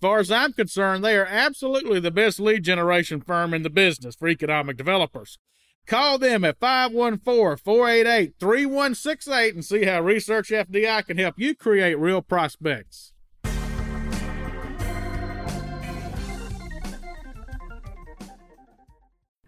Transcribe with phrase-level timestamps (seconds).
[0.00, 4.14] far as I'm concerned, they are absolutely the best lead generation firm in the business
[4.14, 5.38] for economic developers.
[5.86, 11.98] Call them at 514 488 3168 and see how Research FDI can help you create
[11.98, 13.12] real prospects.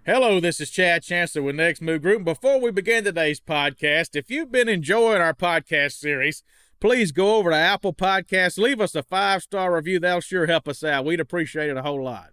[0.07, 2.25] Hello, this is Chad Chancellor with Next Move Group.
[2.25, 6.43] Before we begin today's podcast, if you've been enjoying our podcast series,
[6.81, 10.01] please go over to Apple Podcasts, leave us a five star review.
[10.01, 11.05] That'll sure help us out.
[11.05, 12.31] We'd appreciate it a whole lot.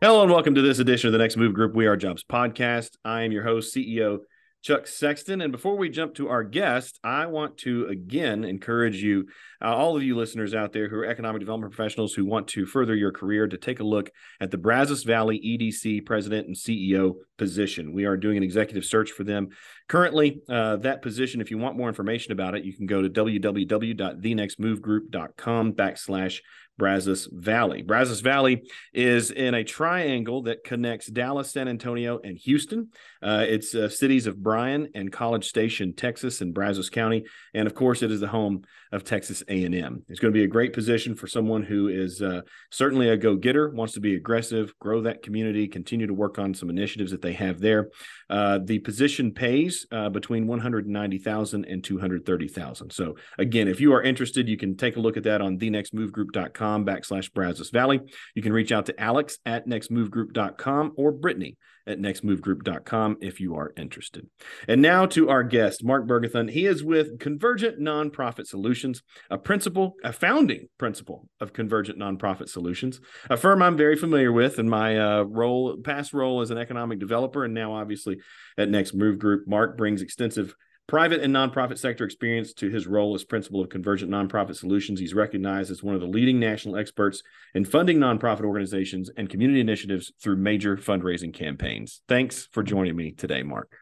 [0.00, 2.98] Hello and welcome to this edition of the Next Move Group We Are Jobs podcast.
[3.06, 4.18] I am your host, CEO
[4.64, 5.42] Chuck Sexton.
[5.42, 9.26] And before we jump to our guest, I want to again encourage you,
[9.62, 12.64] uh, all of you listeners out there who are economic development professionals who want to
[12.64, 14.10] further your career, to take a look
[14.40, 17.92] at the Brazos Valley EDC president and CEO position.
[17.92, 19.48] We are doing an executive search for them.
[19.88, 23.10] Currently, uh, that position, if you want more information about it, you can go to
[23.10, 26.40] www.thenextmovegroup.com backslash
[26.76, 27.82] Brazos Valley.
[27.82, 32.88] Brazos Valley is in a triangle that connects Dallas, San Antonio, and Houston.
[33.24, 37.24] Uh, it's uh, cities of Bryan and College Station, Texas, and Brazos County,
[37.54, 38.62] and of course, it is the home
[38.92, 40.02] of Texas A&M.
[40.08, 43.70] It's going to be a great position for someone who is uh, certainly a go-getter,
[43.70, 47.32] wants to be aggressive, grow that community, continue to work on some initiatives that they
[47.32, 47.88] have there.
[48.28, 52.90] Uh, the position pays uh, between 190,000 and 230,000.
[52.90, 56.84] So again, if you are interested, you can take a look at that on thenextmovegroup.com
[56.84, 58.00] backslash Brazos Valley.
[58.34, 61.56] You can reach out to Alex at nextmovegroup.com or Brittany
[61.86, 64.26] at nextmovegroup.com if you are interested.
[64.68, 66.50] And now to our guest, Mark Bergathon.
[66.50, 73.00] He is with Convergent Nonprofit Solutions, a principal, a founding principal of Convergent Nonprofit Solutions,
[73.28, 76.98] a firm I'm very familiar with in my uh, role, past role as an economic
[76.98, 78.18] developer, and now obviously
[78.56, 79.46] at Next Move Group.
[79.46, 80.54] Mark brings extensive
[80.86, 85.00] private and nonprofit sector experience to his role as principal of Convergent Nonprofit Solutions.
[85.00, 87.22] He's recognized as one of the leading national experts
[87.54, 92.02] in funding nonprofit organizations and community initiatives through major fundraising campaigns.
[92.08, 93.76] Thanks for joining me today, Mark.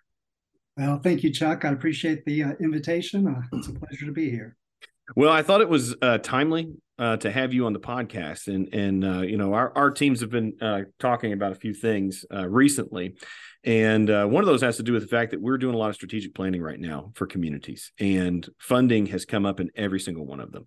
[0.77, 1.65] Well, thank you, Chuck.
[1.65, 3.27] I appreciate the uh, invitation.
[3.27, 4.57] Uh, it's a pleasure to be here.
[5.17, 8.73] Well, I thought it was uh, timely uh, to have you on the podcast, and
[8.73, 12.25] and uh, you know our our teams have been uh, talking about a few things
[12.33, 13.17] uh, recently,
[13.65, 15.79] and uh, one of those has to do with the fact that we're doing a
[15.79, 20.01] lot of strategic planning right now for communities, and funding has come up in every
[20.01, 20.67] single one of them.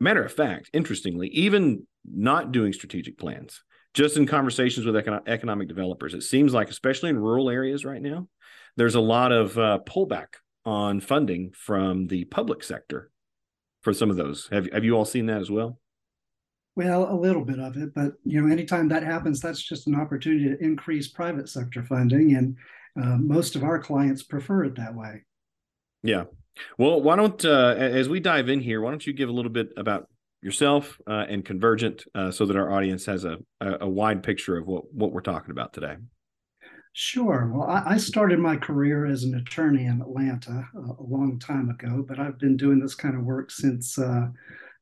[0.00, 3.62] Matter of fact, interestingly, even not doing strategic plans,
[3.94, 8.02] just in conversations with econo- economic developers, it seems like, especially in rural areas right
[8.02, 8.28] now,
[8.76, 9.54] there's a lot of
[9.84, 13.10] pullback on funding from the public sector
[13.82, 14.48] for some of those.
[14.50, 15.78] Have have you all seen that as well?
[16.74, 19.94] Well, a little bit of it, but you know, anytime that happens, that's just an
[19.94, 22.56] opportunity to increase private sector funding, and
[23.00, 25.22] uh, most of our clients prefer it that way.
[26.02, 26.24] Yeah.
[26.78, 29.50] Well, why don't uh, as we dive in here, why don't you give a little
[29.50, 30.08] bit about
[30.40, 34.66] yourself uh, and Convergent, uh, so that our audience has a, a, wide picture of
[34.66, 35.96] what what we're talking about today.
[36.94, 37.50] Sure.
[37.54, 41.70] Well, I, I, started my career as an attorney in Atlanta uh, a long time
[41.70, 44.28] ago, but I've been doing this kind of work since uh,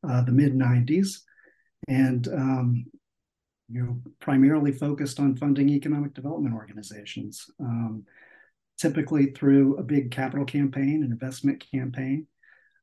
[0.09, 1.21] uh, the mid 90s
[1.89, 2.85] and um,
[3.71, 8.05] you know, primarily focused on funding economic development organizations, um,
[8.79, 12.27] typically through a big capital campaign, an investment campaign.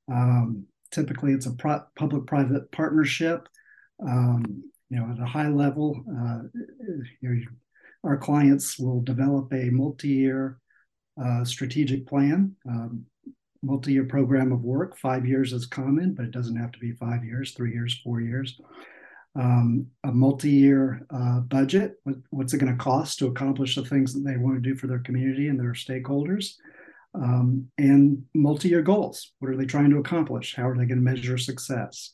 [0.09, 3.49] Um, typically, it's a pro- public-private partnership.
[4.01, 6.47] Um, you know, at a high level, uh,
[7.19, 7.41] you know,
[8.05, 10.59] our clients will develop a multi-year
[11.21, 13.05] uh, strategic plan, um,
[13.67, 14.97] multi-year program of work.
[14.97, 18.21] Five years is common, but it doesn't have to be five years, three years, four
[18.21, 18.59] years.
[19.35, 21.99] Um, a multi-year uh, budget.
[22.03, 24.75] What, what's it going to cost to accomplish the things that they want to do
[24.75, 26.53] for their community and their stakeholders?
[27.13, 29.31] um, and multi-year goals.
[29.39, 30.55] What are they trying to accomplish?
[30.55, 32.13] How are they going to measure success?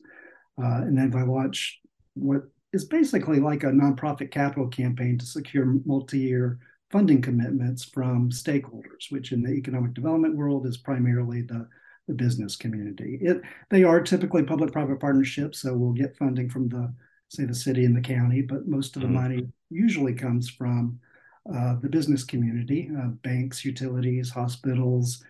[0.62, 1.80] Uh, and then if I launch
[2.14, 6.60] what is basically like a nonprofit capital campaign to secure multi-year
[6.94, 11.68] funding commitments from stakeholders, which in the economic development world is primarily the,
[12.07, 13.18] the business community.
[13.19, 13.42] It,
[13.72, 16.94] they are typically public-private partnerships, so we'll get funding from the
[17.30, 19.24] say the city and the county, but most of the mm-hmm.
[19.24, 21.00] money usually comes from
[21.51, 25.24] uh, the business community, uh, banks, utilities, hospitals,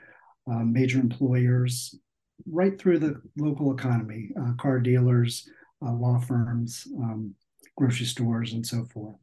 [0.51, 1.95] uh, major employers,
[2.45, 5.48] right through the local economy, uh, car dealers,
[5.81, 7.33] uh, law firms, um,
[7.77, 9.16] grocery stores, and so forth.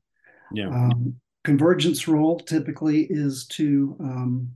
[0.55, 0.69] Yeah.
[0.69, 4.51] Um, Convergent's role typically is to um,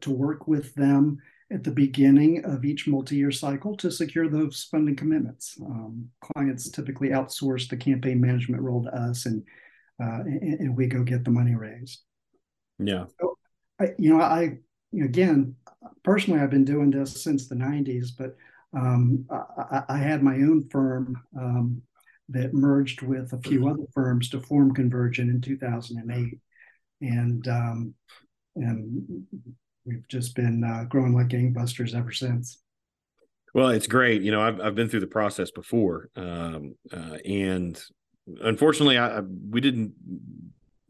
[0.00, 1.18] to work with them
[1.52, 5.56] at the beginning of each multi-year cycle to secure those funding commitments.
[5.64, 9.42] Um, clients typically outsource the campaign management role to us, and
[10.02, 12.02] uh, and, and, we go get the money raised.
[12.80, 13.04] Yeah.
[13.20, 13.38] So,
[13.80, 14.58] I, you know, I
[15.00, 15.54] again,
[16.02, 18.36] personally, I've been doing this since the '90s, but
[18.76, 21.80] um, I, I, had my own firm um,
[22.30, 26.38] that merged with a few other firms to form Convergent in 2008,
[27.00, 27.94] and um,
[28.56, 29.26] and
[29.84, 32.58] we've just been uh, growing like gangbusters ever since.
[33.52, 34.22] Well, it's great.
[34.22, 37.80] You know, I've I've been through the process before, um, uh, and
[38.40, 39.94] unfortunately, I, we didn't.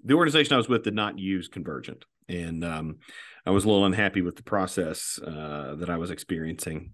[0.05, 2.99] The organization I was with did not use Convergent, and um,
[3.47, 6.93] I was a little unhappy with the process uh, that I was experiencing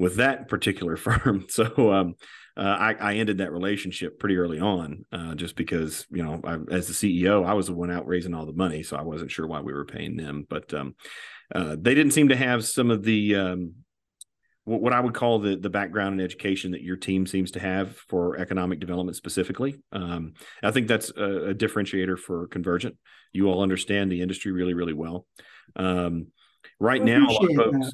[0.00, 1.46] with that particular firm.
[1.48, 2.14] So um,
[2.56, 6.56] uh, I, I, ended that relationship pretty early on, uh, just because you know, I,
[6.74, 9.30] as the CEO, I was the one out raising all the money, so I wasn't
[9.30, 10.46] sure why we were paying them.
[10.48, 10.96] But um,
[11.54, 13.74] uh, they didn't seem to have some of the um,
[14.64, 17.96] what I would call the the background and education that your team seems to have
[18.08, 19.80] for economic development specifically.
[19.92, 20.32] Um,
[20.62, 22.96] I think that's a, a, differentiator for Convergent.
[23.32, 25.26] You all understand the industry really, really well.
[25.76, 26.28] Um,
[26.80, 27.92] right I now, folks,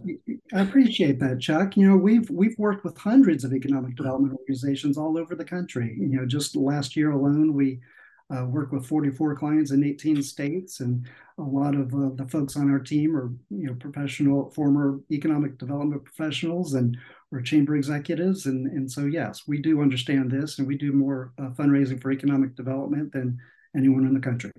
[0.54, 1.76] I appreciate that, Chuck.
[1.76, 5.94] You know, we've we've worked with hundreds of economic development organizations all over the country.
[5.98, 7.80] You know, just last year alone, we
[8.34, 11.06] uh, work with 44 clients in 18 states, and
[11.38, 15.58] a lot of uh, the folks on our team are you know professional, former economic
[15.58, 16.96] development professionals, and
[17.32, 21.32] or chamber executives, and and so yes, we do understand this, and we do more
[21.38, 23.38] uh, fundraising for economic development than
[23.76, 24.52] anyone in the country.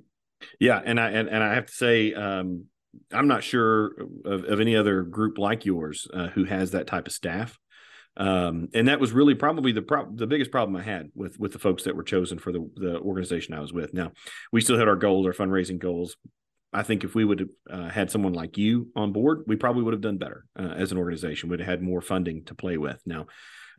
[0.59, 2.13] Yeah, and I and, and I have to say.
[2.13, 2.65] Um,
[3.11, 3.93] I'm not sure
[4.25, 7.57] of, of, any other group like yours uh, who has that type of staff.
[8.17, 11.53] Um, and that was really probably the pro- the biggest problem I had with with
[11.53, 13.93] the folks that were chosen for the the organization I was with.
[13.93, 14.11] Now,
[14.51, 16.15] we still had our goals, our fundraising goals.
[16.73, 19.83] I think if we would have uh, had someone like you on board, we probably
[19.83, 21.49] would have done better uh, as an organization.
[21.49, 23.01] Would have had more funding to play with.
[23.05, 23.27] Now,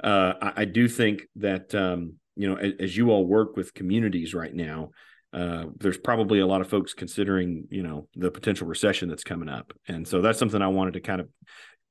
[0.03, 3.75] uh, I, I, do think that um, you know, as, as, you all work with
[3.75, 4.91] communities right now,
[5.32, 9.48] uh, there's probably a lot of folks considering, you know, the potential recession that's coming
[9.48, 11.28] up, and so that's something I wanted to kind of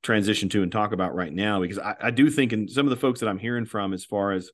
[0.03, 2.91] transition to and talk about right now because I, I do think in some of
[2.91, 4.51] the folks that I'm hearing from as far as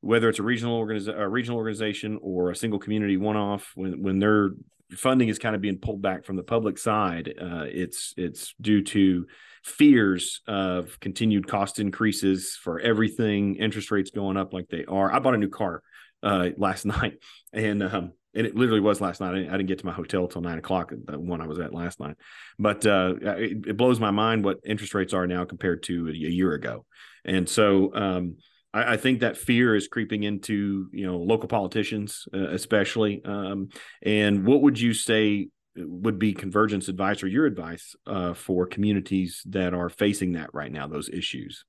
[0.00, 4.18] whether it's a regional organization, a regional organization or a single community one-off, when when
[4.18, 4.50] their
[4.92, 8.82] funding is kind of being pulled back from the public side, uh, it's it's due
[8.82, 9.26] to
[9.64, 15.12] fears of continued cost increases for everything, interest rates going up like they are.
[15.12, 15.82] I bought a new car
[16.24, 17.18] uh, last night,
[17.52, 19.30] and um, and it literally was last night.
[19.30, 21.60] I didn't, I didn't get to my hotel till nine o'clock, the one I was
[21.60, 22.16] at last night.
[22.58, 26.12] But uh, it, it, blows my mind what interest rates are now compared to a,
[26.12, 26.84] year ago.
[27.24, 28.36] And so um,
[28.72, 33.22] I, I, think that fear is creeping into you know local politicians, uh, especially.
[33.24, 33.68] Um,
[34.02, 39.42] and what would you say would be Convergent's advice or your advice uh, for communities
[39.46, 41.64] that are facing that right now, those issues?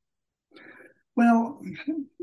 [1.16, 1.62] Well,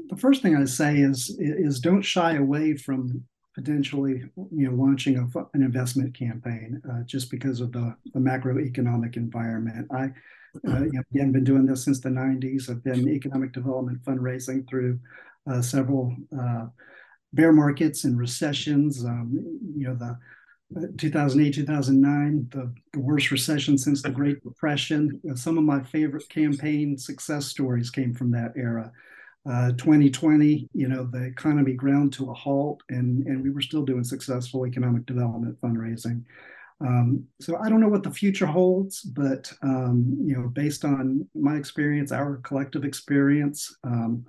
[0.09, 5.19] the first thing I say is is don't shy away from potentially you know launching
[5.19, 9.89] a, an investment campaign uh, just because of the, the macroeconomic environment.
[9.91, 10.13] I
[10.69, 12.69] uh, you know, again been doing this since the 90s.
[12.69, 15.01] I've been economic development fundraising through
[15.51, 16.67] uh, several uh,
[17.33, 19.05] bear markets and recessions.
[19.05, 19.33] Um,
[19.77, 20.19] you know the
[20.99, 27.47] 2008 2009 the, worst recession since the great depression some of my favorite campaign success
[27.47, 28.93] stories came from that era
[29.51, 33.85] uh, 2020, you know, the economy ground to a halt, and and we were still
[33.85, 36.23] doing successful economic development fundraising.
[36.81, 41.27] Um, so I don't know what the future holds, but um, you know, based on
[41.35, 44.25] my experience, our collective experience, um,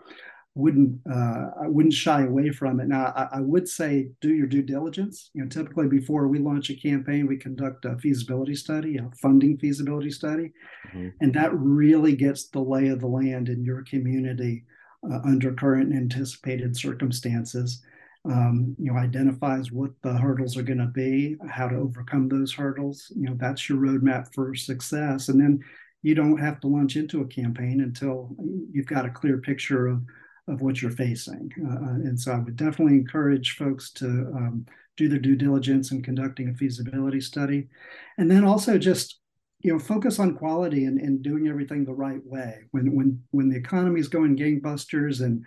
[0.56, 2.88] wouldn't uh, I wouldn't shy away from it.
[2.88, 5.32] Now, I, I, would say do your due diligence.
[5.34, 9.58] You know, typically before we launch a campaign, we conduct a feasibility study, a funding
[9.58, 10.52] feasibility study,
[10.90, 11.10] mm-hmm.
[11.22, 14.64] and that really gets the lay of the land in your community
[15.12, 17.82] uh, under current and anticipated circumstances.
[18.26, 22.54] um, you know, identifies what the hurdles are going to be, how to overcome those
[22.54, 23.12] hurdles.
[23.16, 25.28] You know, that's your roadmap for success.
[25.28, 25.60] And then
[26.04, 28.36] you don't have to launch into a campaign until
[28.72, 30.02] you've got a clear picture of
[30.48, 31.52] of what you're facing.
[31.66, 34.66] Uh, uh, and so I would definitely encourage folks to um,
[34.98, 37.68] do their due diligence in conducting a feasibility study,
[38.18, 39.20] and then also just
[39.62, 42.64] you know focus on quality and, and doing everything the right way.
[42.72, 45.44] When when when the economy is going gangbusters and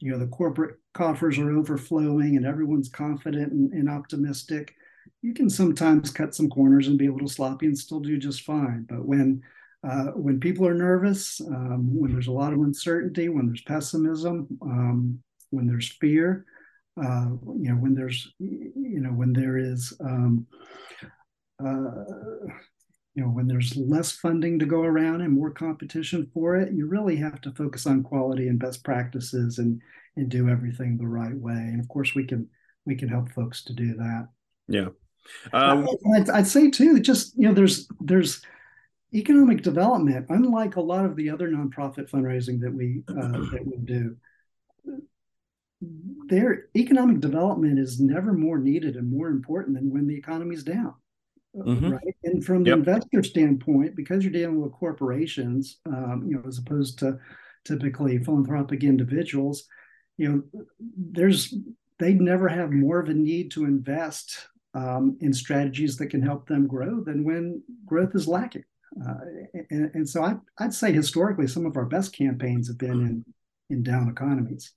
[0.00, 4.74] you know the corporate coffers are overflowing and everyone's confident and, and optimistic,
[5.22, 8.42] you can sometimes cut some corners and be a little sloppy and still do just
[8.42, 8.86] fine.
[8.88, 9.42] But when
[9.88, 14.46] uh, when people are nervous, um, when there's a lot of uncertainty, when there's pessimism,
[14.62, 16.44] um, when there's fear,
[17.02, 20.46] uh, you know, when there's, you know, when there is, um,
[21.64, 22.04] uh,
[23.14, 26.86] you know, when there's less funding to go around and more competition for it, you
[26.86, 29.80] really have to focus on quality and best practices and
[30.16, 31.54] and do everything the right way.
[31.54, 32.48] And of course, we can
[32.84, 34.28] we can help folks to do that.
[34.68, 34.88] Yeah.
[35.52, 38.42] Um, I'd, I'd say too, just you know, there's there's
[39.14, 43.14] economic development, unlike a lot of the other nonprofit fundraising that we uh,
[43.52, 44.16] that we do,
[46.26, 50.94] their economic development is never more needed and more important than when the economy's down.
[51.56, 51.90] Mm-hmm.
[51.90, 52.16] Right.
[52.22, 52.78] And from the yep.
[52.78, 57.18] investor standpoint, because you're dealing with corporations, um, you know, as opposed to
[57.64, 59.66] typically philanthropic individuals,
[60.16, 60.42] you know,
[60.96, 61.54] there's
[61.98, 66.46] they never have more of a need to invest um, in strategies that can help
[66.46, 68.64] them grow than when growth is lacking.
[69.06, 69.14] Uh,
[69.70, 73.24] and, and, so I, I'd say historically, some of our best campaigns have been in
[73.70, 74.72] in down economies.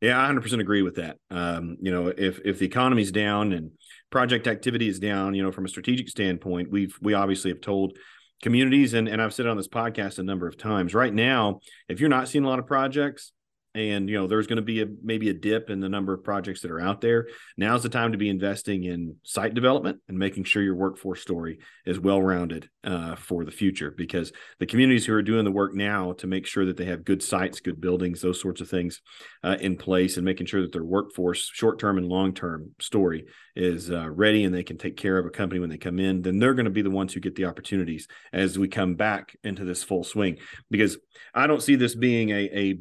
[0.00, 1.16] Yeah, I 100% agree with that.
[1.30, 3.70] Um, you know, if if the economy's down and
[4.10, 7.96] project activity is down, you know, from a strategic standpoint, we've we obviously have told
[8.42, 10.92] communities and and I've said on this podcast a number of times.
[10.92, 13.32] Right now, if you're not seeing a lot of projects,
[13.74, 16.24] and you know there's going to be a maybe a dip in the number of
[16.24, 17.28] projects that are out there.
[17.56, 21.58] Now's the time to be investing in site development and making sure your workforce story
[21.86, 25.74] is well rounded uh, for the future because the communities who are doing the work
[25.74, 29.00] now to make sure that they have good sites good buildings those sorts of things
[29.42, 33.24] uh, in place and making sure that their workforce short term and long term story
[33.56, 36.22] is uh, ready and they can take care of a company when they come in
[36.22, 39.36] then they're going to be the ones who get the opportunities as we come back
[39.44, 40.38] into this full swing.
[40.70, 40.98] Because
[41.34, 42.78] i don't see this being a, a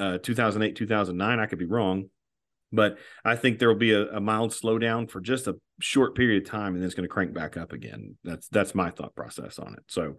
[0.00, 1.38] uh, 2008, 2009.
[1.38, 2.06] I could be wrong,
[2.72, 6.42] but I think there will be a, a, mild slowdown for just a short period
[6.42, 8.16] of time, and then it's going to crank back up again.
[8.24, 9.84] That's that's my thought process on it.
[9.88, 10.16] So,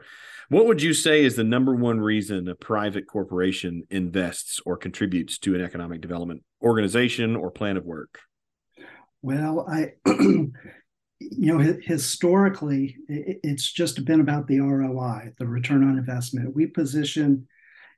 [0.50, 5.38] what would you say is the number one reason a private corporation invests or contributes
[5.40, 8.20] to an economic development organization or plan of work?
[9.22, 9.94] Well, I.
[11.30, 16.56] you know, historically, it's just been about the ROI, the return on investment.
[16.56, 17.48] We position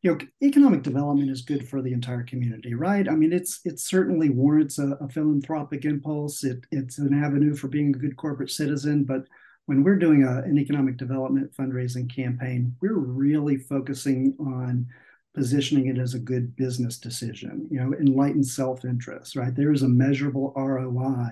[0.03, 3.07] you know, economic development is good for the entire community, right?
[3.07, 6.43] I mean, it's it certainly warrants a, a, philanthropic impulse.
[6.43, 9.05] It it's an avenue for being a good corporate citizen.
[9.05, 9.24] But
[9.65, 14.88] when we're doing a, an economic development fundraising campaign, we're really focusing on
[15.33, 17.65] positioning it as a good business decision.
[17.72, 19.55] You know, enlightened self-interest, right?
[19.55, 21.29] There is a measurable ROI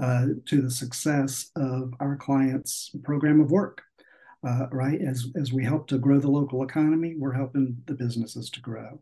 [0.00, 3.80] uh, to the success of our clients' program of work
[4.46, 5.00] uh, right?
[5.00, 9.00] As as we help to grow the local economy, we're helping the businesses to grow.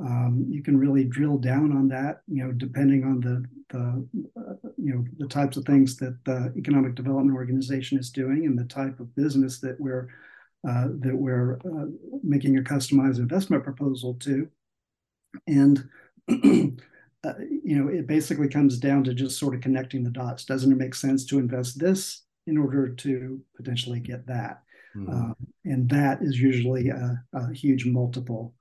[0.00, 4.08] Um, you can really drill down on that, you know, depending on the the
[4.40, 8.58] uh, you know the types of things that the economic development organization is doing and
[8.58, 10.08] the type of business that we're
[10.68, 11.86] uh, that we're uh,
[12.22, 14.48] making a customized investment proposal to,
[15.46, 15.88] and.
[17.24, 20.44] Uh, you know, it basically comes down to just sort of connecting the dots.
[20.44, 24.62] Doesn't it make sense to invest this in order to potentially get that?
[24.96, 25.30] Mm-hmm.
[25.30, 28.54] Uh, and that is usually a, a, huge multiple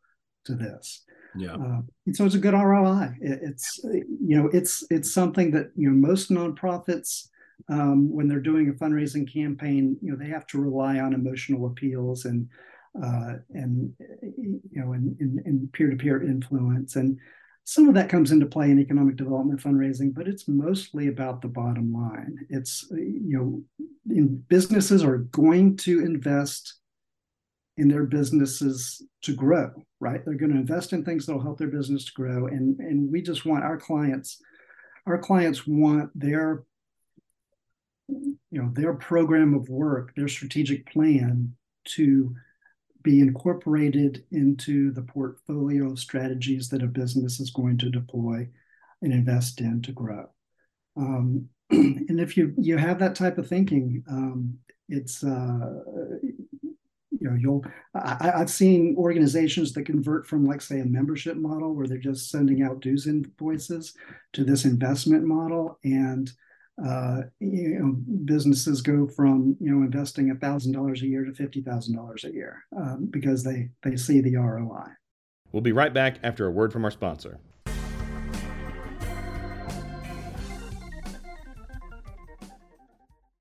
[0.45, 1.03] to this.
[1.35, 1.53] Yeah.
[1.53, 3.15] Uh, and so it's a good ROI.
[3.21, 7.29] It, it's you know it's it's something that you know most nonprofits
[7.69, 11.67] um, when they're doing a fundraising campaign you know they have to rely on emotional
[11.67, 12.47] appeals and
[13.03, 13.93] uh, and
[14.37, 17.19] you know and in peer to peer influence and
[17.69, 21.49] some of that comes into play in economic development fundraising, but it's mostly about the
[21.49, 22.37] bottom line.
[22.49, 23.61] It's, you know,
[24.09, 26.75] in businesses are going to invest
[27.75, 30.23] in their businesses to grow, right?
[30.23, 32.47] They're going to invest in things that will help their business to grow.
[32.47, 34.41] And, and we just want our clients,
[35.05, 36.63] our clients want their,
[38.07, 41.53] you know, their program of work, their strategic plan
[41.97, 42.33] to
[43.07, 48.45] be incorporated into the portfolio of strategies that a business is going to deploy
[49.01, 50.29] and invest in to grow.
[50.97, 54.57] Um, and if you you have that type of thinking, um,
[54.89, 55.75] it's uh,
[57.19, 61.73] you know, you'll I, I've seen organizations that convert from, like, say, a membership model
[61.73, 63.93] where they're just sending out dues invoices
[64.33, 66.29] to this investment model, and
[66.83, 67.93] uh, you know,
[68.25, 72.23] businesses go from you know investing a thousand dollars a year to fifty thousand dollars
[72.23, 74.85] a year um, because they they see the ROI.
[75.51, 77.39] We'll be right back after a word from our sponsor.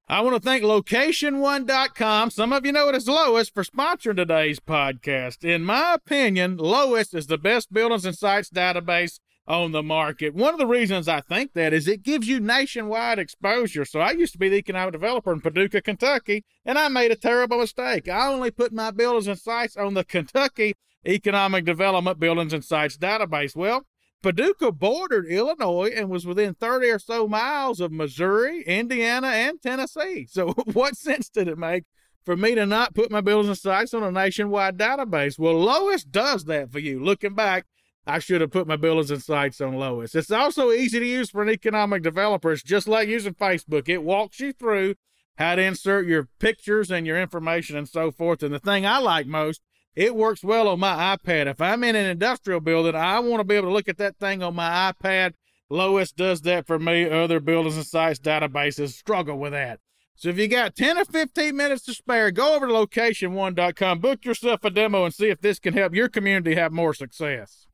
[0.08, 2.30] I want to thank location1.com.
[2.30, 5.44] Some of you know it as Lois for sponsoring today's podcast.
[5.44, 10.34] In my opinion, Lois is the best buildings and sites database on the market.
[10.34, 13.84] One of the reasons I think that is it gives you nationwide exposure.
[13.84, 17.16] So I used to be the economic developer in Paducah, Kentucky, and I made a
[17.16, 18.08] terrible mistake.
[18.08, 20.74] I only put my buildings and sites on the Kentucky
[21.06, 23.54] Economic Development Buildings and Sites database.
[23.54, 23.86] Well,
[24.22, 30.26] Paducah bordered Illinois and was within 30 or so miles of Missouri, Indiana, and Tennessee.
[30.28, 31.84] So, what sense did it make
[32.24, 35.38] for me to not put my buildings and sites on a nationwide database?
[35.38, 37.02] Well, Lois does that for you.
[37.02, 37.66] Looking back,
[38.06, 40.14] I should have put my buildings and sites on Lois.
[40.14, 42.52] It's also easy to use for an economic developer.
[42.52, 43.88] It's just like using Facebook.
[43.88, 44.94] It walks you through
[45.36, 48.42] how to insert your pictures and your information and so forth.
[48.42, 49.60] And the thing I like most
[49.96, 51.46] it works well on my iPad.
[51.46, 54.18] If I'm in an industrial building, I want to be able to look at that
[54.18, 55.32] thing on my iPad.
[55.70, 57.08] Lois does that for me.
[57.08, 59.80] Other buildings and sites databases struggle with that.
[60.14, 64.24] So if you got 10 or 15 minutes to spare, go over to location1.com, book
[64.24, 67.66] yourself a demo, and see if this can help your community have more success.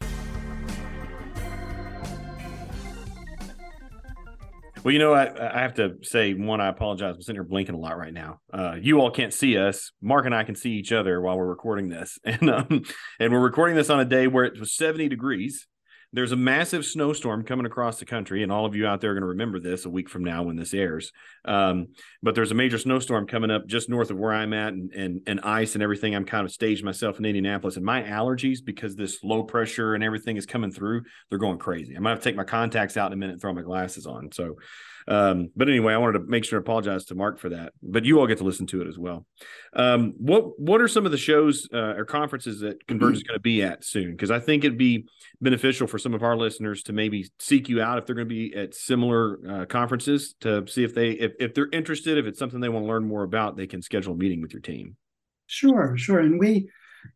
[4.84, 7.14] Well, you know, I, I have to say, one, I apologize.
[7.14, 8.40] I'm sitting here blinking a lot right now.
[8.52, 9.92] Uh, you all can't see us.
[10.00, 12.82] Mark and I can see each other while we're recording this, and um,
[13.20, 15.68] and we're recording this on a day where it was 70 degrees,
[16.12, 19.14] there's a massive snowstorm coming across the country, and all of you out there are
[19.14, 21.12] going to remember this a week from now when this airs.
[21.44, 21.88] Um,
[22.22, 25.20] but there's a major snowstorm coming up just north of where I'm at, and, and
[25.26, 26.14] and ice and everything.
[26.14, 30.04] I'm kind of staged myself in Indianapolis, and my allergies because this low pressure and
[30.04, 31.02] everything is coming through.
[31.30, 31.94] They're going crazy.
[31.94, 34.06] I'm gonna have to take my contacts out in a minute and throw my glasses
[34.06, 34.30] on.
[34.32, 34.56] So
[35.08, 37.72] um, but anyway, I wanted to make sure to apologize to Mark for that.
[37.82, 39.26] But you all get to listen to it as well.
[39.72, 43.36] Um, what what are some of the shows uh, or conferences that Converge is going
[43.36, 44.12] to be at soon?
[44.12, 45.06] Because I think it'd be
[45.40, 48.34] beneficial for some of our listeners to maybe seek you out if they're going to
[48.34, 52.38] be at similar uh, conferences to see if they if, if they're interested, if it's
[52.38, 54.96] something they want to learn more about, they can schedule a meeting with your team.
[55.46, 56.20] Sure, sure.
[56.20, 56.68] And we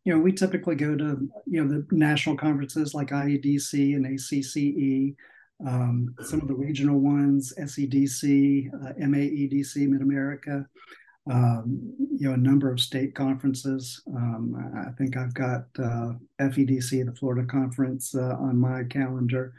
[0.03, 5.15] you know, we typically go to, you know, the national conferences like IEDC and ACCE
[5.65, 10.65] um, some of the regional ones, SEDC, uh, MAEDC, Mid America,
[11.29, 14.01] um, you know, a number of state conferences.
[14.07, 14.55] Um,
[14.87, 19.53] I think I've got uh, FEDC, the Florida conference, uh, on my calendar.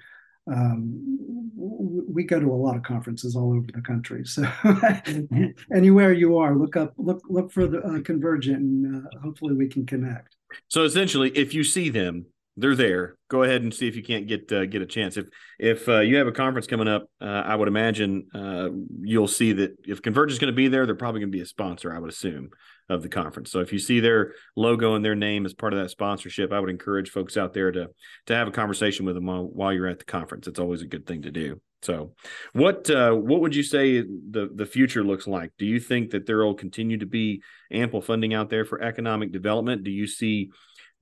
[0.50, 1.18] Um,
[1.57, 4.24] we go to a lot of conferences all over the country.
[4.24, 4.48] So
[5.74, 9.68] anywhere you are, look up, look, look for the uh, Convergent, and uh, hopefully we
[9.68, 10.37] can connect.
[10.68, 12.26] So essentially, if you see them,
[12.59, 13.16] they're there.
[13.29, 15.16] Go ahead and see if you can't get uh, get a chance.
[15.16, 15.27] If
[15.59, 18.68] if uh, you have a conference coming up, uh, I would imagine uh,
[19.01, 21.42] you'll see that if Converge is going to be there, they're probably going to be
[21.42, 21.94] a sponsor.
[21.94, 22.51] I would assume
[22.88, 23.53] of the conference.
[23.53, 26.59] So if you see their logo and their name as part of that sponsorship, I
[26.59, 27.90] would encourage folks out there to
[28.27, 30.49] to have a conversation with them while, while you're at the conference.
[30.49, 31.61] It's always a good thing to do.
[31.83, 32.14] So,
[32.55, 35.53] what uh, what would you say the the future looks like?
[35.59, 39.33] Do you think that there will continue to be ample funding out there for economic
[39.33, 39.85] development?
[39.85, 40.51] Do you see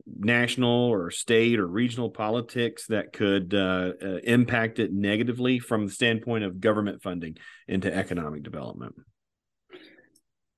[0.06, 5.92] national or state or regional politics that could uh, uh, impact it negatively from the
[5.92, 8.94] standpoint of government funding into economic development?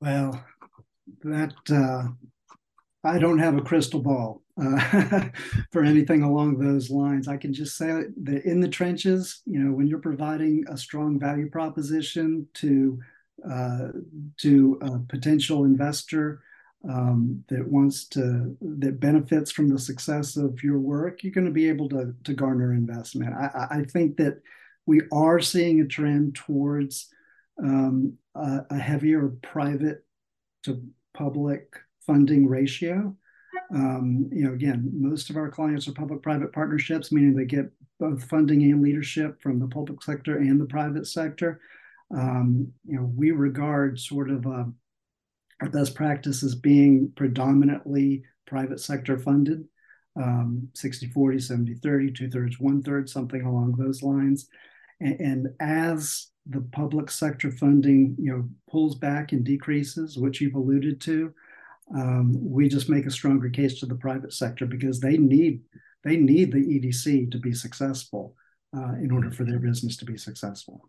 [0.01, 0.45] Well,
[1.23, 2.09] that uh,
[3.05, 5.29] I don't have a crystal ball uh,
[5.73, 7.29] for anything along those lines.
[7.29, 11.19] I can just say that in the trenches, you know, when you're providing a strong
[11.19, 12.99] value proposition to
[13.49, 13.89] uh,
[14.37, 16.43] to a potential investor
[16.89, 21.53] um, that wants to that benefits from the success of your work, you're going to
[21.53, 23.35] be able to to garner investment.
[23.35, 24.41] I, I think that
[24.87, 27.09] we are seeing a trend towards
[27.63, 30.05] um, a, a, heavier private
[30.63, 33.15] to public funding ratio.
[33.75, 38.25] Um, you know, again, most of our clients are public-private partnerships, meaning they get both
[38.25, 41.61] funding and leadership from the public sector and the private sector.
[42.17, 44.73] Um, you know, we regard sort of a
[45.61, 49.65] our best practices being predominantly private sector funded
[50.17, 54.49] um, 60 40 70 30 two thirds one third something along those lines.
[55.01, 60.55] And, and, as the public sector funding you know pulls back and decreases which you've
[60.55, 61.33] alluded to
[61.95, 65.61] um, we just make a stronger case to the private sector because they need
[66.05, 68.35] they need the edc to be successful
[68.75, 70.89] uh, in order for their business to be successful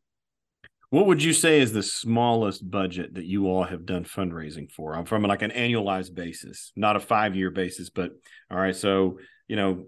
[0.91, 4.95] What would you say is the smallest budget that you all have done fundraising for
[4.95, 8.11] I'm from like an annualized basis, not a five year basis, but
[8.49, 8.75] all right.
[8.75, 9.85] So, you know,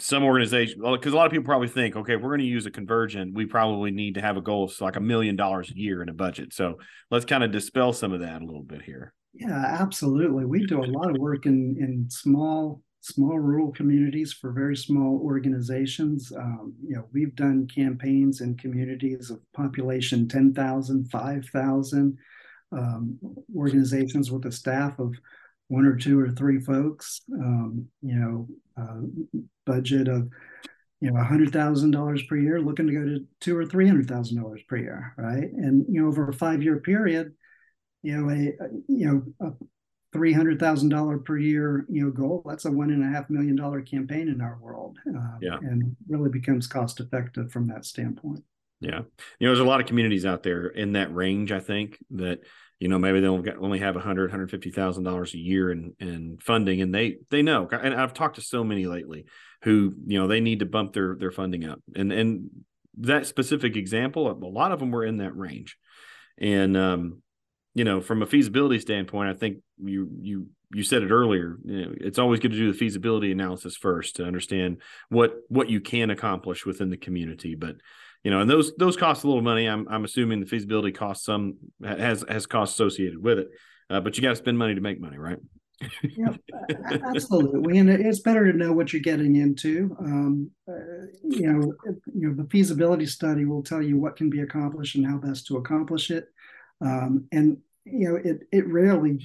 [0.00, 2.70] some organizations, because a lot of people probably think, okay, we're going to use a
[2.70, 3.34] convergent.
[3.34, 6.08] We probably need to have a goal of like a million dollars a year in
[6.08, 6.52] a budget.
[6.52, 6.78] So
[7.10, 9.12] let's kind of dispel some of that a little bit here.
[9.34, 10.46] Yeah, absolutely.
[10.46, 15.20] We do a lot of work in in small small rural communities for very small
[15.22, 16.32] organizations.
[16.36, 22.18] Um, you know, we've done campaigns in communities of population 10,000, 5,000,
[22.72, 23.18] um,
[23.56, 25.14] organizations with a staff of
[25.68, 29.00] one or two or three folks, um, you know, uh,
[29.64, 30.28] budget of,
[31.00, 35.50] you know, $100,000 per year, looking to go to two or $300,000 per year, right?
[35.52, 37.32] And, you know, over a five year period,
[38.02, 38.52] you know, a,
[38.88, 39.52] you know, a
[40.12, 42.42] three hundred thousand dollar per year, you know, goal.
[42.46, 45.96] That's a one and a half million dollar campaign in our world, uh, yeah, and
[46.08, 48.42] really becomes cost effective from that standpoint.
[48.80, 49.00] Yeah,
[49.38, 51.52] you know, there's a lot of communities out there in that range.
[51.52, 52.40] I think that
[52.78, 55.94] you know maybe they'll only have a hundred, hundred fifty thousand dollars a year in
[56.00, 57.68] in funding, and they they know.
[57.70, 59.26] And I've talked to so many lately
[59.62, 62.50] who you know they need to bump their their funding up, and and
[62.98, 65.76] that specific example, a lot of them were in that range,
[66.38, 67.22] and um,
[67.74, 71.56] you know, from a feasibility standpoint, I think you you you said it earlier.
[71.64, 74.78] You know, it's always good to do the feasibility analysis first to understand
[75.08, 77.54] what what you can accomplish within the community.
[77.54, 77.76] But
[78.24, 79.66] you know, and those those cost a little money.
[79.66, 83.48] I'm I'm assuming the feasibility costs some has has costs associated with it.
[83.88, 85.38] Uh, but you got to spend money to make money, right?
[86.02, 86.34] yeah,
[87.14, 87.78] absolutely.
[87.78, 89.96] And it's better to know what you're getting into.
[89.98, 91.72] Um, uh, you know,
[92.14, 95.46] you know, the feasibility study will tell you what can be accomplished and how best
[95.46, 96.26] to accomplish it.
[96.80, 99.20] Um, and you know, it it rarely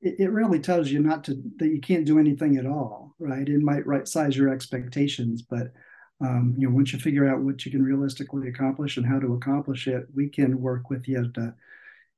[0.00, 3.48] it, it really tells you not to that you can't do anything at all, right?
[3.48, 5.72] It might right size your expectations, but
[6.20, 9.34] um, you know, once you figure out what you can realistically accomplish and how to
[9.34, 11.54] accomplish it, we can work with you to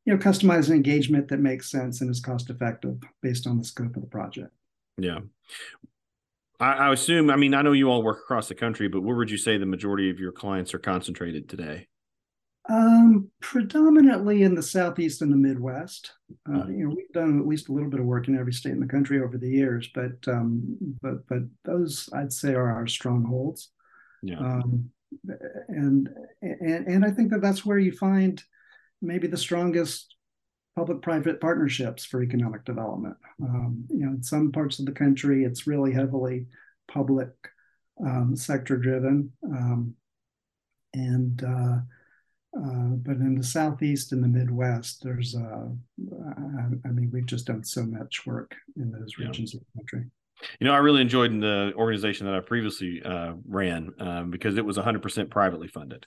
[0.04, 3.64] you know customize an engagement that makes sense and is cost effective based on the
[3.64, 4.52] scope of the project.
[4.98, 5.20] Yeah.
[6.58, 9.16] I, I assume, I mean, I know you all work across the country, but where
[9.16, 11.88] would you say the majority of your clients are concentrated today?
[12.68, 16.12] Um, predominantly in the southeast and the Midwest.
[16.48, 18.72] Uh, you know, we've done at least a little bit of work in every state
[18.72, 22.88] in the country over the years, but um, but but those I'd say are our
[22.88, 23.70] strongholds.
[24.22, 24.38] Yeah.
[24.38, 24.90] Um,
[25.68, 26.08] and
[26.42, 28.42] and and I think that that's where you find
[29.00, 30.16] maybe the strongest
[30.74, 33.16] public-private partnerships for economic development.
[33.40, 36.46] Um, you know, in some parts of the country, it's really heavily
[36.88, 37.30] public
[38.04, 39.94] um, sector driven, um,
[40.94, 41.78] and uh,
[42.54, 45.68] uh, but in the southeast and the Midwest, there's, uh,
[46.48, 49.60] I, I, mean, we've just done so much work in those regions yeah.
[49.60, 50.10] of the country.
[50.60, 54.64] You know, I really enjoyed the organization that I previously uh, ran um, because it
[54.64, 56.06] was 100% privately funded.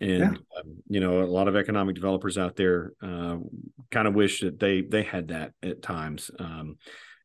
[0.00, 0.60] And yeah.
[0.60, 3.38] um, you know, a lot of economic developers out there uh,
[3.90, 6.30] kind of wish that they they had that at times.
[6.38, 6.76] Um,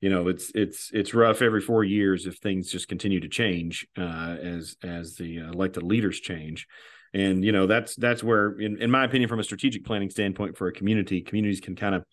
[0.02, 3.88] you know, it's it's it's rough every four years if things just continue to change
[3.96, 6.68] uh, as as the elected leaders change
[7.14, 10.58] and you know that's that's where in, in my opinion from a strategic planning standpoint
[10.58, 12.04] for a community communities can kind of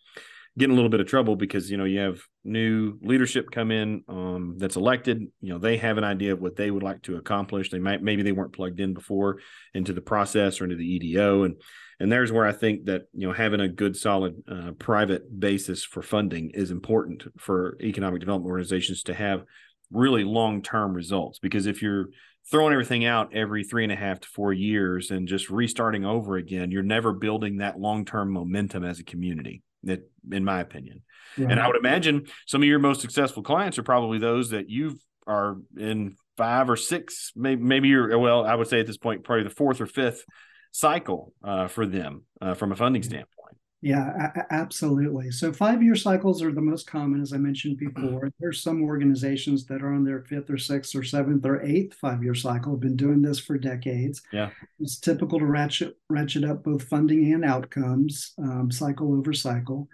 [0.58, 3.70] get in a little bit of trouble because you know you have new leadership come
[3.70, 5.20] in um, that's elected.
[5.40, 7.70] You know they have an idea of what they would like to accomplish.
[7.70, 9.38] They might maybe they weren't plugged in before
[9.74, 11.60] into the process or into the edo and
[12.00, 15.84] and there's where i think that you know having a good solid uh, private basis
[15.84, 19.44] for funding is important for economic development organizations to have
[19.90, 21.38] really long term results.
[21.38, 22.06] Because if you're
[22.50, 26.36] throwing everything out every three and a half to four years and just restarting over
[26.36, 29.62] again, you're never building that long term momentum as a community.
[29.84, 31.00] That, in my opinion,
[31.38, 31.50] right.
[31.50, 34.98] and I would imagine some of your most successful clients are probably those that you
[35.26, 39.24] are in five or six, maybe maybe you're well, I would say at this point
[39.24, 40.24] probably the fourth or fifth
[40.72, 43.10] cycle uh, for them uh, from a funding mm-hmm.
[43.10, 43.56] standpoint.
[43.82, 45.30] Yeah, a- absolutely.
[45.30, 48.30] So five year cycles are the most common, as I mentioned before.
[48.38, 52.22] There's some organizations that are on their fifth or sixth or seventh or eighth five
[52.22, 54.20] year cycle, have been doing this for decades.
[54.32, 54.50] Yeah.
[54.80, 59.88] It's typical to ratchet ratchet up both funding and outcomes, um, cycle over cycle.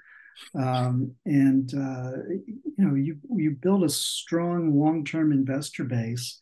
[0.54, 6.40] Um, and uh, you know, you you build a strong long term investor base.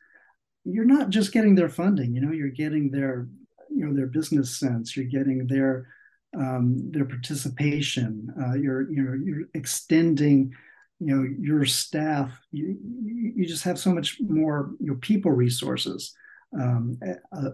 [0.65, 3.29] You're not just getting their funding, you know, you're getting their
[3.69, 5.89] you know their business sense, you're getting their
[6.37, 8.29] um, their participation.
[8.41, 10.53] Uh, you're you know you're extending
[11.01, 12.31] you know your staff.
[12.53, 12.77] You
[13.37, 16.15] you just have so much more you know people resources
[16.59, 16.99] um,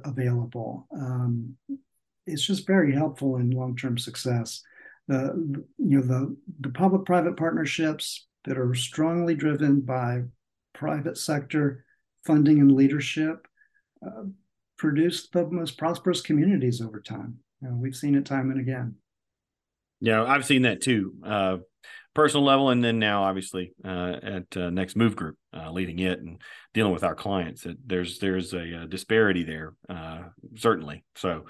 [0.04, 0.86] available.
[0.94, 1.56] Um,
[2.26, 4.62] it's just very helpful in long term success.
[5.08, 5.34] The
[5.78, 10.22] you know the the public private partnerships that are strongly driven by
[10.74, 11.84] private sector
[12.26, 13.46] funding and leadership
[14.06, 14.24] uh,
[14.78, 17.38] produce the most prosperous communities over time.
[17.60, 18.96] You know, we've seen it time and again.
[20.00, 21.14] Yeah, I've seen that too.
[21.24, 21.58] Uh,
[22.14, 26.18] personal level, and then now obviously uh, at uh, Next Move Group, uh, leading it
[26.20, 26.40] and
[26.72, 27.62] dealing with our clients.
[27.62, 30.20] That there's there's a, a disparity there, uh,
[30.56, 31.04] certainly.
[31.16, 31.46] So,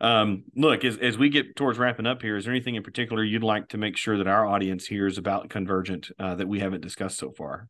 [0.00, 3.22] um, look, as as we get towards wrapping up here, is there anything in particular
[3.22, 6.82] you'd like to make sure that our audience hears about Convergent uh, that we haven't
[6.82, 7.68] discussed so far?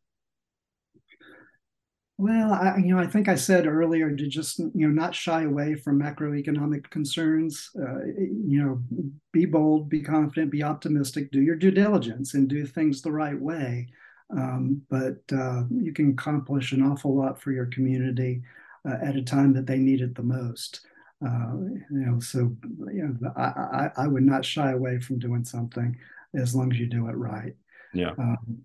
[2.23, 5.41] Well, I, you know, I think I said earlier to just you know not shy
[5.41, 7.69] away from macroeconomic concerns.
[7.77, 12.65] Uh, you know, be bold, be confident, be optimistic, do your due diligence, and do
[12.65, 13.89] things the right way.
[14.29, 18.41] Um, but uh, you can accomplish an awful lot for your community
[18.87, 20.79] uh, at a time that they need it the most.
[21.21, 21.55] Uh,
[21.91, 22.55] you know, so
[22.93, 25.97] you know, I, I, I, would not shy away from doing something
[26.33, 27.53] as long as you do it right.
[27.93, 28.11] Yeah.
[28.17, 28.63] Um,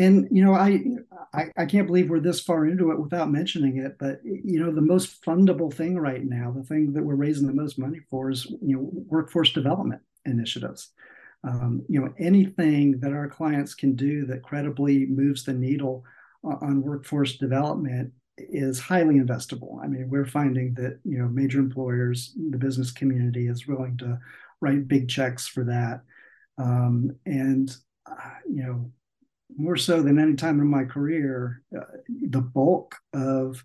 [0.00, 0.80] and you know I,
[1.34, 4.72] I, I can't believe we're this far into it without mentioning it but you know
[4.72, 8.30] the most fundable thing right now the thing that we're raising the most money for
[8.30, 10.90] is you know workforce development initiatives.
[11.42, 16.04] Um, you know anything that our clients can do that credibly moves the needle
[16.44, 19.82] on workforce development is highly investable.
[19.82, 24.18] I mean we're finding that you know major employers the business community is willing to
[24.60, 26.02] write big checks for that.
[26.58, 27.74] Um, and
[28.06, 28.92] uh, you know
[29.56, 33.64] more so than any time in my career, uh, the bulk of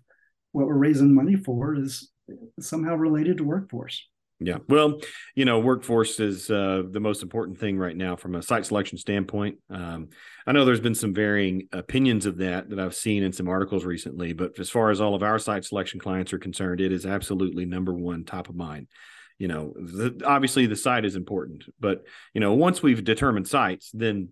[0.52, 2.10] what we're raising money for is
[2.60, 4.02] somehow related to workforce.
[4.38, 4.58] Yeah.
[4.68, 5.00] Well,
[5.34, 8.98] you know, workforce is uh, the most important thing right now from a site selection
[8.98, 9.58] standpoint.
[9.70, 10.10] Um,
[10.46, 13.86] I know there's been some varying opinions of that that I've seen in some articles
[13.86, 17.06] recently, but as far as all of our site selection clients are concerned, it is
[17.06, 18.88] absolutely number one, top of mind.
[19.38, 23.90] You know, the, obviously the site is important, but you know, once we've determined sites,
[23.94, 24.30] then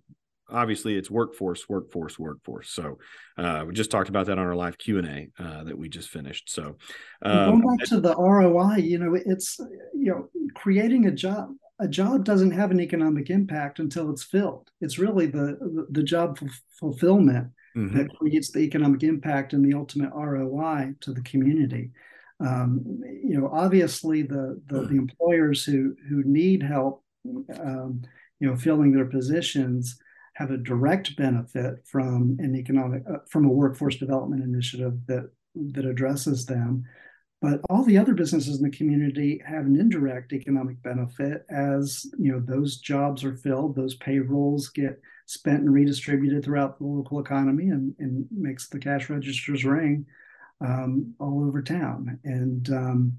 [0.51, 2.71] obviously it's workforce workforce workforce.
[2.71, 2.99] So
[3.39, 6.51] uh, we just talked about that on our live q&a uh, that we just finished.
[6.51, 6.77] So
[7.23, 9.59] um, going back to the roi you know it's
[9.95, 14.71] you know creating a job a job doesn't have an economic impact until it's filled.
[14.81, 16.39] It's really the the job
[16.79, 17.97] fulfillment mm-hmm.
[17.97, 21.91] that creates the economic impact and the ultimate roi to the community.
[22.41, 27.03] Um, you know obviously the the, the employers who who need help
[27.61, 28.03] um,
[28.41, 29.99] you know filling their positions
[30.35, 35.87] have a direct benefit from an economic uh, from a workforce development initiative that that
[35.87, 36.85] addresses them.
[37.41, 42.33] But all the other businesses in the community have an indirect economic benefit as you
[42.33, 47.69] know those jobs are filled those payrolls get spent and redistributed throughout the local economy
[47.69, 50.07] and, and makes the cash registers ring
[50.61, 52.19] um, all over town.
[52.25, 53.19] And um,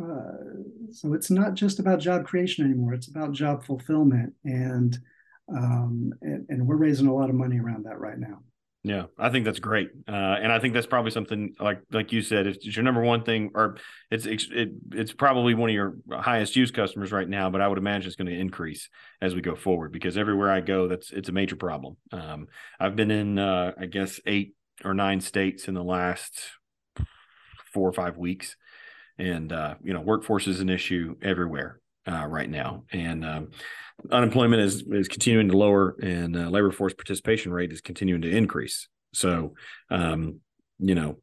[0.00, 4.32] uh, so it's not just about job creation anymore it's about job fulfillment.
[4.44, 4.98] And
[5.48, 8.38] um, and, and, we're raising a lot of money around that right now.
[8.84, 12.20] Yeah, I think that's great, uh, and I think that's probably something like like you
[12.20, 13.76] said, it's, it's your number one thing, or
[14.10, 17.48] it's it, it's probably one of your highest use customers right now.
[17.48, 18.88] But I would imagine it's going to increase
[19.20, 21.96] as we go forward because everywhere I go, that's it's a major problem.
[22.10, 22.48] Um,
[22.80, 26.40] I've been in, uh, I guess, eight or nine states in the last
[27.72, 28.56] four or five weeks,
[29.16, 33.50] and uh, you know, workforce is an issue everywhere uh, right now, and um,
[34.10, 38.30] unemployment is is continuing to lower, and uh, labor force participation rate is continuing to
[38.30, 38.88] increase.
[39.14, 39.54] So,
[39.90, 40.40] um,
[40.78, 41.18] you know,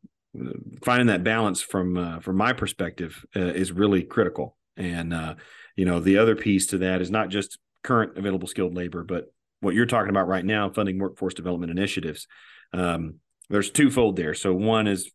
[0.83, 4.55] finding that balance from uh, from my perspective uh, is really critical.
[4.77, 5.35] And uh,
[5.75, 9.25] you know, the other piece to that is not just current available skilled labor, but
[9.61, 12.27] what you're talking about right now, funding workforce development initiatives.
[12.73, 13.15] Um,
[13.49, 14.33] there's twofold there.
[14.33, 15.11] So one is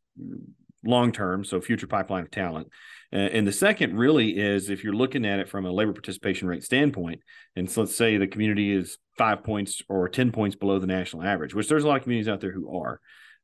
[0.85, 2.69] long term, so future pipeline of talent.
[3.15, 6.65] And the second really is if you're looking at it from a labor participation rate
[6.65, 7.21] standpoint,
[7.55, 11.23] and so let's say the community is five points or 10 points below the national
[11.23, 13.01] average, which there's a lot of communities out there who are,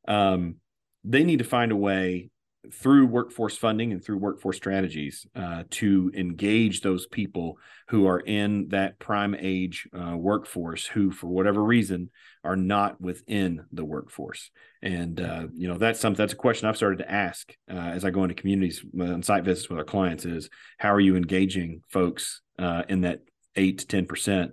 [0.08, 0.56] um,
[1.04, 2.30] they need to find a way
[2.72, 8.68] through workforce funding and through workforce strategies uh, to engage those people who are in
[8.68, 12.10] that prime age uh, workforce who for whatever reason
[12.44, 14.50] are not within the workforce.
[14.82, 18.04] And uh, you know that's something that's a question i've started to ask uh, as
[18.04, 21.16] i go into communities on uh, site visits with our clients is how are you
[21.16, 23.20] engaging folks uh, in that
[23.56, 24.52] 8 to 10 percent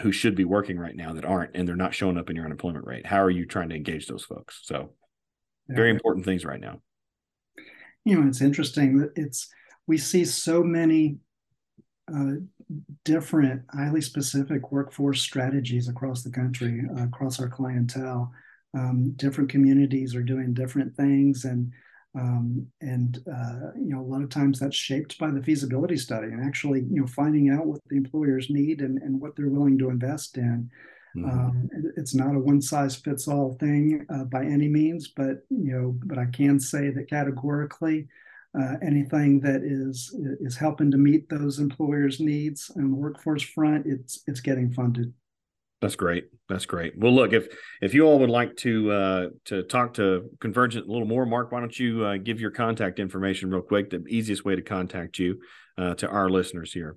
[0.00, 2.46] who should be working right now that aren't and they're not showing up in your
[2.46, 3.04] unemployment rate?
[3.04, 4.60] How are you trying to engage those folks?
[4.62, 4.94] So
[5.68, 6.80] very important things right now
[8.04, 9.48] you know, it's interesting that it's
[9.86, 11.18] we see so many
[12.12, 12.34] uh,
[13.04, 18.32] different, highly specific workforce strategies across the country, uh, across our clientele.
[18.76, 21.72] Um, different communities are doing different things, and
[22.16, 26.28] um, and uh, you know a lot of times that's shaped by the feasibility study
[26.28, 29.78] and actually you know finding out what the employers need and, and what they're willing
[29.78, 30.70] to invest in
[31.16, 31.30] Mm-hmm.
[31.30, 35.72] Um, it's not a one size fits all thing uh, by any means, but you
[35.72, 38.08] know, but I can say that categorically,
[38.60, 43.86] uh, anything that is is helping to meet those employers' needs and the workforce front,
[43.86, 45.12] it's it's getting funded.
[45.80, 46.28] That's great.
[46.48, 46.98] That's great.
[46.98, 47.48] Well, look if
[47.82, 51.52] if you all would like to uh, to talk to Convergent a little more, Mark,
[51.52, 53.90] why don't you uh, give your contact information real quick?
[53.90, 55.40] The easiest way to contact you
[55.76, 56.96] uh, to our listeners here.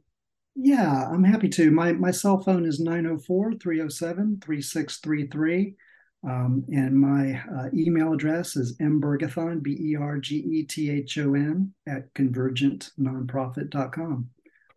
[0.60, 1.70] Yeah, I'm happy to.
[1.70, 5.76] My my cell phone is 904-307-3633.
[6.28, 11.20] Um, and my uh, email address is mbergethon, B E R G E T H
[11.20, 14.30] O N, at convergentnonprofit.com.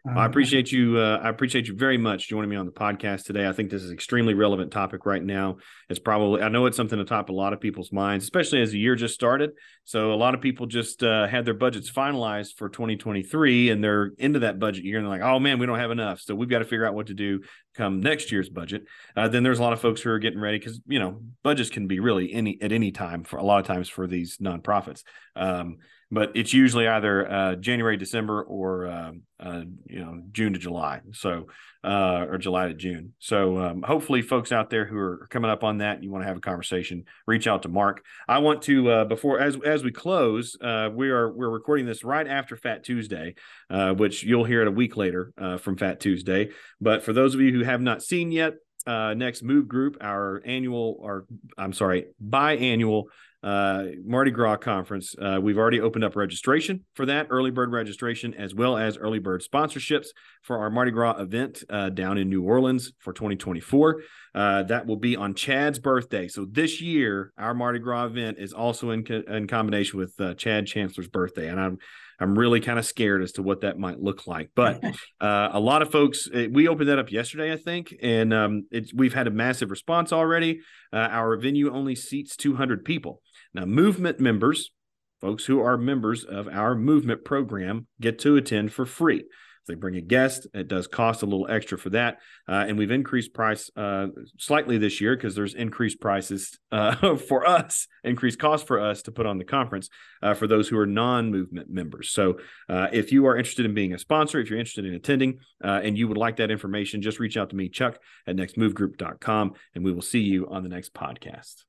[0.06, 0.96] I appreciate you.
[0.98, 3.46] Uh, I appreciate you very much joining me on the podcast today.
[3.46, 5.58] I think this is extremely relevant topic right now.
[5.90, 8.72] It's probably I know it's something to top a lot of people's minds, especially as
[8.72, 9.50] the year just started.
[9.84, 14.12] So a lot of people just uh, had their budgets finalized for 2023, and they're
[14.16, 16.48] into that budget year, and they're like, "Oh man, we don't have enough." So we've
[16.48, 17.40] got to figure out what to do
[17.74, 18.84] come next year's budget.
[19.14, 21.68] Uh, then there's a lot of folks who are getting ready because you know budgets
[21.68, 25.02] can be really any at any time for a lot of times for these nonprofits.
[25.36, 25.76] Um,
[26.10, 31.00] but it's usually either uh, January, December, or uh, uh, you know June to July.
[31.12, 31.46] So
[31.82, 33.14] uh, or July to June.
[33.20, 36.28] So um, hopefully, folks out there who are coming up on that, you want to
[36.28, 38.04] have a conversation, reach out to Mark.
[38.28, 42.04] I want to uh, before as as we close, uh, we are we're recording this
[42.04, 43.34] right after Fat Tuesday,
[43.70, 46.50] which you'll hear it a week later from Fat Tuesday.
[46.80, 48.54] But for those of you who have not seen yet,
[48.86, 53.04] next Move Group, our annual or I'm sorry, biannual
[53.42, 55.14] uh, Mardi Gras conference.
[55.20, 59.18] Uh, we've already opened up registration for that, early bird registration, as well as early
[59.18, 60.08] bird sponsorships
[60.42, 64.02] for our Mardi Gras event uh, down in New Orleans for 2024.
[64.34, 66.28] Uh, that will be on Chad's birthday.
[66.28, 70.34] So this year, our Mardi Gras event is also in, co- in combination with uh,
[70.34, 71.78] Chad Chancellor's birthday, and I'm
[72.22, 74.50] I'm really kind of scared as to what that might look like.
[74.54, 74.84] But
[75.22, 78.66] uh, a lot of folks, eh, we opened that up yesterday, I think, and um,
[78.94, 80.60] we've had a massive response already.
[80.92, 83.22] our venue only seats 200 people.
[83.54, 84.70] Now, movement members,
[85.20, 89.24] folks who are members of our movement program, get to attend for free.
[89.62, 92.18] If they bring a guest, it does cost a little extra for that.
[92.48, 94.06] Uh, and we've increased price uh,
[94.38, 99.12] slightly this year because there's increased prices uh, for us, increased cost for us to
[99.12, 99.90] put on the conference
[100.22, 102.10] uh, for those who are non movement members.
[102.10, 102.38] So
[102.70, 105.80] uh, if you are interested in being a sponsor, if you're interested in attending uh,
[105.82, 109.84] and you would like that information, just reach out to me, Chuck at nextmovegroup.com, and
[109.84, 111.64] we will see you on the next podcast.